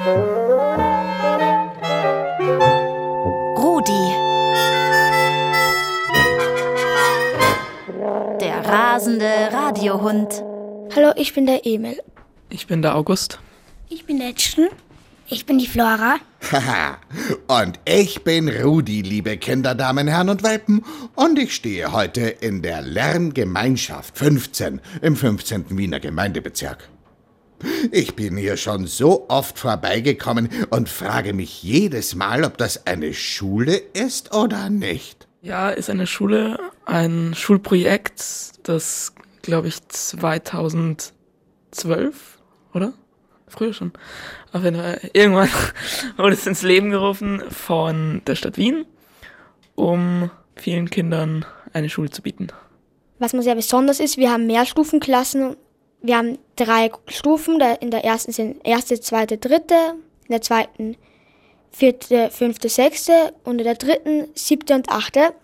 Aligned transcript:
Rudi. 0.00 0.16
Der 8.40 8.64
rasende 8.64 9.26
Radiohund. 9.52 10.42
Hallo, 10.96 11.12
ich 11.16 11.34
bin 11.34 11.44
der 11.44 11.66
Emil. 11.66 12.00
Ich 12.48 12.66
bin 12.66 12.80
der 12.80 12.96
August. 12.96 13.40
Ich 13.90 14.06
bin 14.06 14.18
der. 14.20 14.32
Ich 15.26 15.44
bin 15.44 15.58
die 15.58 15.66
Flora. 15.66 16.16
Haha. 16.50 16.96
und 17.60 17.78
ich 17.84 18.24
bin 18.24 18.48
Rudi, 18.48 19.02
liebe 19.02 19.36
Kinder, 19.36 19.74
Damen, 19.74 20.08
Herren 20.08 20.30
und 20.30 20.42
Welpen. 20.42 20.82
Und 21.14 21.38
ich 21.38 21.54
stehe 21.54 21.92
heute 21.92 22.22
in 22.22 22.62
der 22.62 22.80
Lerngemeinschaft 22.80 24.16
15 24.16 24.80
im 25.02 25.14
15. 25.14 25.76
Wiener 25.76 26.00
Gemeindebezirk. 26.00 26.88
Ich 27.90 28.14
bin 28.14 28.36
hier 28.36 28.56
schon 28.56 28.86
so 28.86 29.26
oft 29.28 29.58
vorbeigekommen 29.58 30.48
und 30.70 30.88
frage 30.88 31.32
mich 31.32 31.62
jedes 31.62 32.14
Mal, 32.14 32.44
ob 32.44 32.58
das 32.58 32.86
eine 32.86 33.12
Schule 33.14 33.76
ist 33.76 34.34
oder 34.34 34.70
nicht. 34.70 35.26
Ja, 35.42 35.70
ist 35.70 35.88
eine 35.90 36.06
Schule, 36.06 36.58
ein 36.84 37.34
Schulprojekt, 37.34 38.22
das, 38.62 39.14
glaube 39.42 39.68
ich, 39.68 39.86
2012, 39.88 41.12
oder? 42.74 42.92
Früher 43.48 43.72
schon. 43.72 43.92
Auf 44.52 44.62
jeden 44.64 44.76
Fall, 44.76 45.00
irgendwann 45.12 45.48
wurde 46.16 46.34
es 46.34 46.46
ins 46.46 46.62
Leben 46.62 46.90
gerufen 46.90 47.42
von 47.50 48.22
der 48.26 48.34
Stadt 48.34 48.58
Wien, 48.58 48.84
um 49.74 50.30
vielen 50.56 50.90
Kindern 50.90 51.44
eine 51.72 51.88
Schule 51.88 52.10
zu 52.10 52.22
bieten. 52.22 52.48
Was 53.18 53.32
mir 53.32 53.42
sehr 53.42 53.54
besonders 53.54 53.98
ist, 54.00 54.16
wir 54.16 54.30
haben 54.30 54.46
Mehrstufenklassen. 54.46 55.56
Wir 56.02 56.16
haben 56.16 56.38
drei 56.56 56.90
Stufen. 57.08 57.60
In 57.80 57.90
der 57.90 58.04
ersten 58.04 58.32
sind 58.32 58.56
erste, 58.64 59.00
zweite, 59.00 59.38
dritte. 59.38 59.94
In 60.26 60.32
der 60.32 60.42
zweiten 60.42 60.96
vierte, 61.70 62.30
fünfte, 62.30 62.68
sechste. 62.68 63.34
Und 63.44 63.58
in 63.58 63.64
der 63.64 63.74
dritten 63.74 64.28
siebte 64.34 64.74
und 64.74 64.88
achte. 64.88 65.34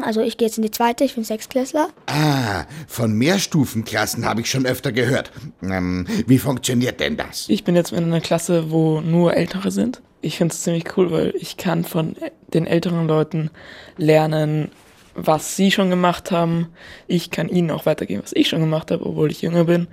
Also 0.00 0.22
ich 0.22 0.38
gehe 0.38 0.48
jetzt 0.48 0.56
in 0.56 0.62
die 0.62 0.70
zweite, 0.70 1.04
ich 1.04 1.14
bin 1.14 1.24
Sechstklässler. 1.24 1.90
Ah, 2.06 2.64
von 2.88 3.12
Mehrstufenklassen 3.12 4.24
habe 4.24 4.40
ich 4.40 4.50
schon 4.50 4.64
öfter 4.64 4.90
gehört. 4.90 5.30
Ähm, 5.62 6.06
wie 6.26 6.38
funktioniert 6.38 6.98
denn 6.98 7.16
das? 7.16 7.46
Ich 7.48 7.64
bin 7.64 7.76
jetzt 7.76 7.92
in 7.92 8.04
einer 8.04 8.22
Klasse, 8.22 8.70
wo 8.70 9.00
nur 9.00 9.34
Ältere 9.34 9.70
sind. 9.70 10.00
Ich 10.22 10.38
finde 10.38 10.54
es 10.54 10.62
ziemlich 10.62 10.96
cool, 10.96 11.10
weil 11.10 11.34
ich 11.36 11.56
kann 11.56 11.84
von 11.84 12.16
den 12.54 12.66
älteren 12.66 13.06
Leuten 13.06 13.50
lernen, 13.98 14.70
was 15.14 15.56
sie 15.56 15.70
schon 15.70 15.90
gemacht 15.90 16.30
haben. 16.30 16.68
Ich 17.06 17.30
kann 17.30 17.48
ihnen 17.48 17.70
auch 17.70 17.86
weitergeben, 17.86 18.22
was 18.22 18.32
ich 18.32 18.48
schon 18.48 18.60
gemacht 18.60 18.90
habe, 18.90 19.04
obwohl 19.06 19.30
ich 19.30 19.42
jünger 19.42 19.64
bin. 19.64 19.88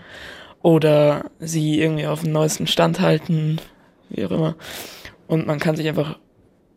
Oder 0.62 1.26
sie 1.40 1.80
irgendwie 1.80 2.08
auf 2.08 2.24
dem 2.24 2.32
neuesten 2.32 2.68
Stand 2.68 3.00
halten, 3.00 3.60
wie 4.10 4.26
auch 4.26 4.32
immer. 4.32 4.56
Und 5.28 5.48
man 5.48 5.60
kann 5.60 5.76
sich 5.76 5.88
einfach 5.88 6.18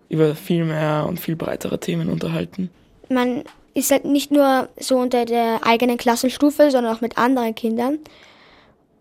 über 0.09 0.35
viel 0.35 0.65
mehr 0.65 1.07
und 1.09 1.19
viel 1.19 1.37
breitere 1.37 1.81
Themen 1.81 2.09
unterhalten. 2.09 2.71
Man 3.09 3.45
ist 3.75 3.91
halt 3.91 4.05
nicht 4.05 4.31
nur 4.31 4.69
so 4.79 4.99
unter 4.99 5.25
der 5.25 5.61
eigenen 5.65 5.97
Klassenstufe, 5.97 6.71
sondern 6.71 6.95
auch 6.95 7.01
mit 7.01 7.19
anderen 7.19 7.55
Kindern. 7.55 7.99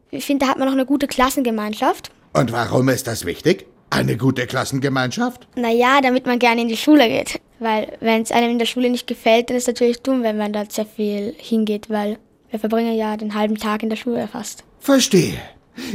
Ich 0.09 0.25
finde, 0.25 0.45
da 0.45 0.51
hat 0.51 0.57
man 0.57 0.67
noch 0.67 0.73
eine 0.73 0.85
gute 0.85 1.07
Klassengemeinschaft. 1.07 2.11
Und 2.33 2.51
warum 2.51 2.89
ist 2.89 3.07
das 3.07 3.25
wichtig? 3.25 3.65
Eine 3.91 4.15
gute 4.15 4.47
Klassengemeinschaft? 4.47 5.47
Naja, 5.55 5.99
damit 6.01 6.25
man 6.25 6.39
gerne 6.39 6.61
in 6.61 6.69
die 6.69 6.77
Schule 6.77 7.09
geht. 7.09 7.41
Weil 7.59 7.97
wenn 7.99 8.21
es 8.21 8.31
einem 8.31 8.51
in 8.51 8.57
der 8.57 8.65
Schule 8.65 8.89
nicht 8.89 9.05
gefällt, 9.05 9.49
dann 9.49 9.57
ist 9.57 9.63
es 9.63 9.67
natürlich 9.67 10.01
dumm, 10.01 10.23
wenn 10.23 10.37
man 10.37 10.53
da 10.53 10.63
sehr 10.67 10.85
viel 10.85 11.35
hingeht, 11.37 11.89
weil 11.89 12.17
wir 12.49 12.57
verbringen 12.57 12.95
ja 12.95 13.17
den 13.17 13.35
halben 13.35 13.57
Tag 13.57 13.83
in 13.83 13.89
der 13.89 13.97
Schule 13.97 14.29
fast. 14.29 14.63
Verstehe. 14.79 15.33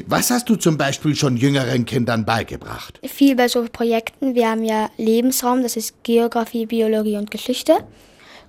Was 0.07 0.31
hast 0.31 0.49
du 0.49 0.57
zum 0.57 0.77
Beispiel 0.77 1.17
schon 1.17 1.39
jüngeren 1.39 1.87
Kindern 1.87 2.27
beigebracht? 2.27 3.01
Viel 3.03 3.35
bei 3.35 3.49
so 3.49 3.65
Projekten. 3.65 4.35
Wir 4.35 4.51
haben 4.51 4.63
ja 4.63 4.91
Lebensraum, 4.99 5.63
das 5.63 5.77
ist 5.77 6.03
Geografie, 6.03 6.67
Biologie 6.67 7.17
und 7.17 7.31
Geschichte. 7.31 7.79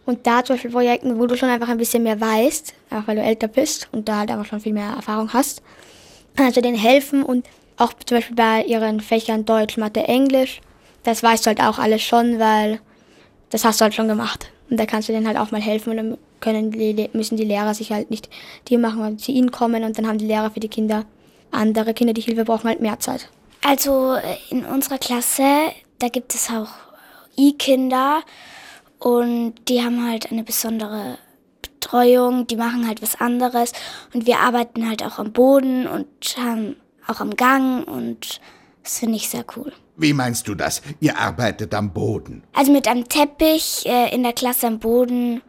Und 0.05 0.27
da 0.27 0.43
zum 0.43 0.55
Beispiel 0.55 0.71
Projekten, 0.71 1.19
wo 1.19 1.25
du 1.25 1.37
schon 1.37 1.49
einfach 1.49 1.69
ein 1.69 1.77
bisschen 1.77 2.03
mehr 2.03 2.19
weißt, 2.19 2.73
einfach 2.89 3.07
weil 3.07 3.15
du 3.15 3.23
älter 3.23 3.47
bist 3.47 3.87
und 3.93 4.09
da 4.09 4.19
halt 4.19 4.31
einfach 4.31 4.45
schon 4.45 4.59
viel 4.59 4.73
mehr 4.73 4.89
Erfahrung 4.89 5.31
hast, 5.31 5.61
kannst 6.35 6.57
du 6.57 6.61
denen 6.61 6.77
helfen 6.77 7.23
und 7.23 7.45
auch 7.77 7.93
zum 8.05 8.17
Beispiel 8.17 8.35
bei 8.35 8.63
ihren 8.63 8.99
Fächern 8.99 9.45
Deutsch, 9.45 9.77
Mathe, 9.77 10.03
Englisch, 10.03 10.61
das 11.03 11.23
weißt 11.23 11.45
du 11.45 11.47
halt 11.49 11.61
auch 11.61 11.79
alles 11.79 12.01
schon, 12.03 12.39
weil 12.39 12.79
das 13.49 13.63
hast 13.63 13.79
du 13.79 13.83
halt 13.83 13.93
schon 13.93 14.07
gemacht. 14.07 14.51
Und 14.69 14.77
da 14.77 14.85
kannst 14.85 15.07
du 15.07 15.13
denen 15.13 15.27
halt 15.27 15.37
auch 15.37 15.51
mal 15.51 15.61
helfen 15.61 15.91
und 15.91 15.97
dann 15.97 16.17
können 16.39 16.71
die, 16.71 17.09
müssen 17.13 17.37
die 17.37 17.45
Lehrer 17.45 17.73
sich 17.73 17.91
halt 17.91 18.11
nicht 18.11 18.29
die 18.67 18.77
machen, 18.77 18.99
weil 18.99 19.17
zu 19.17 19.31
ihnen 19.31 19.51
kommen 19.51 19.83
und 19.83 19.97
dann 19.97 20.07
haben 20.07 20.17
die 20.17 20.27
Lehrer 20.27 20.51
für 20.51 20.59
die 20.59 20.67
Kinder, 20.67 21.05
andere 21.51 21.93
Kinder, 21.93 22.13
die 22.13 22.21
Hilfe 22.21 22.43
brauchen, 22.43 22.67
halt 22.67 22.81
mehr 22.81 22.99
Zeit. 22.99 23.29
Also 23.63 24.15
äh, 24.15 24.37
in 24.49 24.65
unserer 24.65 24.97
Klasse, 24.97 25.71
da 25.99 26.09
gibt 26.09 26.35
es 26.35 26.49
auch 26.49 26.69
I-Kinder 27.37 28.21
und 28.99 29.55
die 29.67 29.81
haben 29.81 30.07
halt 30.07 30.31
eine 30.31 30.43
besondere 30.43 31.17
Betreuung, 31.61 32.47
die 32.47 32.55
machen 32.55 32.87
halt 32.87 33.01
was 33.01 33.19
anderes 33.19 33.71
und 34.13 34.25
wir 34.25 34.39
arbeiten 34.39 34.87
halt 34.87 35.03
auch 35.03 35.19
am 35.19 35.31
Boden 35.31 35.87
und 35.87 36.07
haben 36.37 36.75
auch 37.09 37.19
am 37.19 37.35
Gang 37.35 37.87
und 37.87 38.39
das 38.83 38.99
finde 38.99 39.15
ich 39.15 39.29
sehr 39.29 39.45
cool. 39.55 39.73
Wie 39.95 40.13
meinst 40.13 40.47
du 40.47 40.55
das? 40.55 40.81
Ihr 40.99 41.17
arbeitet 41.17 41.73
am 41.73 41.91
Boden. 41.91 42.43
Also 42.53 42.71
mit 42.71 42.87
einem 42.87 43.09
Teppich 43.09 43.85
äh, 43.85 44.13
in 44.13 44.23
der 44.23 44.33
Klasse 44.33 44.67
am 44.67 44.79
Boden. 44.79 45.41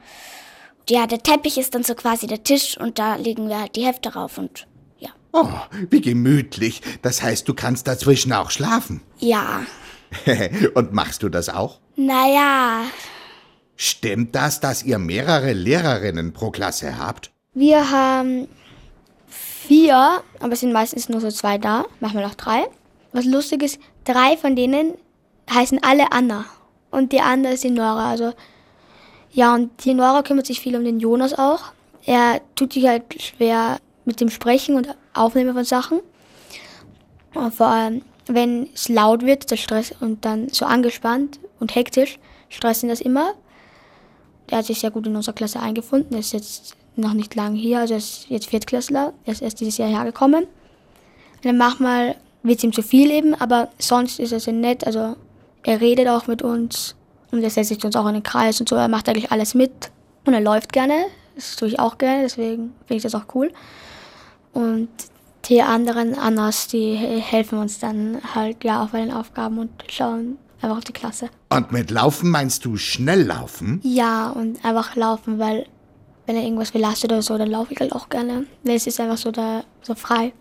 Ja, 0.88 1.06
der 1.06 1.22
Teppich 1.22 1.58
ist 1.58 1.74
dann 1.74 1.84
so 1.84 1.94
quasi 1.94 2.26
der 2.26 2.42
Tisch 2.42 2.78
und 2.78 2.98
da 2.98 3.16
legen 3.16 3.48
wir 3.48 3.60
halt 3.60 3.76
die 3.76 3.84
Hefte 3.84 4.14
rauf 4.14 4.38
und 4.38 4.66
ja. 4.98 5.10
Oh, 5.32 5.48
wie 5.90 6.00
gemütlich. 6.00 6.80
Das 7.02 7.22
heißt, 7.22 7.46
du 7.46 7.54
kannst 7.54 7.86
dazwischen 7.86 8.32
auch 8.32 8.50
schlafen. 8.50 9.02
Ja. 9.18 9.62
Und 10.74 10.94
machst 10.94 11.22
du 11.22 11.28
das 11.28 11.50
auch? 11.50 11.80
Naja, 11.96 12.84
Stimmt 13.80 14.34
das, 14.34 14.58
dass 14.58 14.82
ihr 14.82 14.98
mehrere 14.98 15.52
Lehrerinnen 15.52 16.32
pro 16.32 16.50
Klasse 16.50 16.98
habt? 16.98 17.30
Wir 17.54 17.92
haben 17.92 18.48
vier, 19.68 20.22
aber 20.40 20.52
es 20.54 20.60
sind 20.60 20.72
meistens 20.72 21.10
nur 21.10 21.20
so 21.20 21.30
zwei 21.30 21.58
da, 21.58 21.84
manchmal 22.00 22.24
auch 22.24 22.34
drei. 22.34 22.66
Was 23.12 23.26
lustig 23.26 23.62
ist, 23.62 23.78
drei 24.04 24.36
von 24.36 24.56
denen 24.56 24.94
heißen 25.50 25.80
alle 25.82 26.10
Anna. 26.10 26.46
Und 26.90 27.12
die 27.12 27.20
andere 27.20 27.52
ist 27.52 27.64
die 27.64 27.70
Nora. 27.70 28.10
Also, 28.10 28.32
ja, 29.30 29.54
und 29.54 29.84
die 29.84 29.92
Nora 29.92 30.22
kümmert 30.22 30.46
sich 30.46 30.60
viel 30.60 30.74
um 30.74 30.84
den 30.84 31.00
Jonas 31.00 31.34
auch. 31.34 31.60
Er 32.06 32.40
tut 32.54 32.72
sich 32.72 32.86
halt 32.86 33.22
schwer 33.22 33.78
mit 34.06 34.22
dem 34.22 34.30
Sprechen 34.30 34.74
und 34.74 34.88
Aufnehmen 35.12 35.52
von 35.52 35.64
Sachen. 35.64 36.00
Und 37.34 37.54
vor 37.54 37.66
allem, 37.66 38.02
wenn 38.26 38.70
es 38.74 38.88
laut 38.88 39.24
wird, 39.24 39.50
der 39.50 39.56
Stress 39.56 39.92
und 40.00 40.24
dann 40.24 40.48
so 40.48 40.64
angespannt 40.64 41.38
und 41.60 41.74
hektisch, 41.74 42.18
stressen 42.48 42.88
das 42.88 43.02
immer. 43.02 43.34
Der 44.48 44.58
hat 44.58 44.64
sich 44.64 44.80
sehr 44.80 44.90
gut 44.90 45.06
in 45.06 45.14
unserer 45.14 45.34
Klasse 45.34 45.60
eingefunden. 45.60 46.14
Er 46.14 46.20
ist 46.20 46.32
jetzt 46.32 46.74
noch 46.98 47.14
nicht 47.14 47.34
lang 47.34 47.54
hier, 47.54 47.78
also 47.80 47.94
er 47.94 47.98
ist 47.98 48.26
jetzt 48.28 48.46
Viertklässler. 48.46 49.12
Er 49.24 49.32
ist 49.32 49.42
erst 49.42 49.60
dieses 49.60 49.78
Jahr 49.78 49.88
hergekommen. 49.88 50.44
Und 50.44 51.44
dann 51.44 51.56
manchmal 51.56 52.16
wird 52.42 52.58
es 52.58 52.64
ihm 52.64 52.72
zu 52.72 52.82
viel 52.82 53.10
eben, 53.10 53.34
aber 53.34 53.68
sonst 53.78 54.18
ist 54.20 54.32
er 54.32 54.40
sehr 54.40 54.52
nett. 54.52 54.86
Also 54.86 55.16
er 55.64 55.80
redet 55.80 56.08
auch 56.08 56.26
mit 56.26 56.42
uns 56.42 56.94
und 57.30 57.42
er 57.42 57.50
setzt 57.50 57.68
sich 57.68 57.84
uns 57.84 57.96
auch 57.96 58.06
in 58.06 58.14
den 58.14 58.22
Kreis 58.22 58.60
und 58.60 58.68
so. 58.68 58.76
Er 58.76 58.88
macht 58.88 59.08
eigentlich 59.08 59.32
alles 59.32 59.54
mit 59.54 59.90
und 60.24 60.34
er 60.34 60.40
läuft 60.40 60.72
gerne. 60.72 60.94
Das 61.34 61.56
tue 61.56 61.68
ich 61.68 61.78
auch 61.78 61.98
gerne, 61.98 62.22
deswegen 62.22 62.74
finde 62.86 62.96
ich 62.96 63.02
das 63.02 63.14
auch 63.14 63.26
cool. 63.34 63.52
Und 64.52 64.88
die 65.44 65.62
anderen 65.62 66.18
Annas, 66.18 66.66
die 66.68 66.94
he- 66.96 67.20
helfen 67.20 67.58
uns 67.58 67.78
dann 67.78 68.18
halt 68.34 68.64
ja 68.64 68.82
auch 68.82 68.88
bei 68.88 69.00
den 69.00 69.12
Aufgaben 69.12 69.58
und 69.58 69.70
schauen 69.88 70.36
einfach 70.60 70.78
auf 70.78 70.84
die 70.84 70.92
Klasse. 70.92 71.28
Und 71.50 71.70
mit 71.70 71.90
Laufen 71.90 72.30
meinst 72.30 72.64
du 72.64 72.76
schnell 72.76 73.22
laufen? 73.22 73.80
Ja, 73.84 74.30
und 74.30 74.64
einfach 74.64 74.96
laufen, 74.96 75.38
weil 75.38 75.66
wenn 76.28 76.36
er 76.36 76.42
irgendwas 76.42 76.72
belastet 76.72 77.10
oder 77.10 77.22
so, 77.22 77.38
dann 77.38 77.50
laufe 77.50 77.72
ich 77.72 77.80
halt 77.80 77.92
auch 77.92 78.10
gerne. 78.10 78.44
Weil 78.62 78.76
es 78.76 78.86
ist 78.86 79.00
einfach 79.00 79.16
so 79.16 79.30
da 79.30 79.64
so 79.80 79.94
frei. 79.94 80.34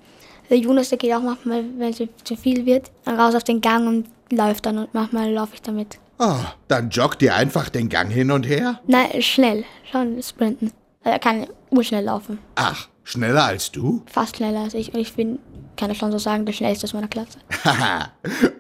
Der 0.50 0.58
Jonas, 0.58 0.90
der 0.90 0.98
geht 0.98 1.14
auch 1.14 1.22
manchmal, 1.22 1.64
wenn 1.78 1.90
es 1.92 2.04
zu 2.26 2.36
viel 2.36 2.66
wird, 2.66 2.92
dann 3.06 3.18
raus 3.18 3.34
auf 3.36 3.46
den 3.46 3.62
Gang 3.62 3.88
und 3.88 4.08
läuft 4.30 4.66
dann 4.66 4.80
und 4.80 4.94
manchmal 4.94 5.32
laufe 5.32 5.54
ich 5.56 5.62
damit. 5.62 5.98
Oh, 6.20 6.40
dann 6.68 6.90
joggt 6.90 7.22
ihr 7.22 7.34
einfach 7.34 7.70
den 7.70 7.88
Gang 7.88 8.12
hin 8.12 8.32
und 8.32 8.46
her? 8.46 8.82
Nein, 8.86 9.22
schnell, 9.22 9.64
schon 9.90 10.22
sprinten. 10.22 10.72
Er 11.04 11.20
kann 11.20 11.48
urschnell 11.70 12.04
laufen. 12.04 12.40
Ach, 12.56 12.90
schneller 13.06 13.46
als 13.46 13.72
du? 13.72 14.04
Fast 14.08 14.38
schneller 14.38 14.62
als 14.62 14.74
ich. 14.74 14.94
Und 14.94 15.00
ich 15.00 15.14
bin, 15.14 15.40
kann 15.78 15.90
ich 15.90 16.00
schon 16.00 16.12
so 16.12 16.18
sagen, 16.18 16.46
der 16.46 16.52
schnellste 16.52 16.84
aus 16.84 16.94
meiner 16.94 17.08
Klasse. 17.08 17.40
Haha, 17.64 18.12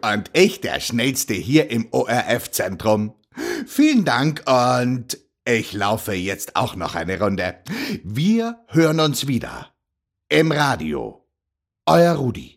und 0.13 0.30
ich 0.31 0.62
der 0.62 0.80
Schnellste 0.80 1.33
hier 1.33 1.69
im 1.71 1.88
ORF-Zentrum. 1.91 3.13
Vielen 3.65 4.06
Dank 4.06 4.44
und 4.47 5.18
ich 5.47 5.71
laufe 5.71 6.11
jetzt 6.13 6.57
auch 6.57 6.75
noch 6.75 6.95
eine 6.95 7.19
Runde. 7.19 7.63
Wir 8.03 8.65
hören 8.67 8.99
uns 8.99 9.27
wieder. 9.27 9.73
Im 10.27 10.51
Radio. 10.51 11.25
Euer 11.85 12.15
Rudi. 12.15 12.56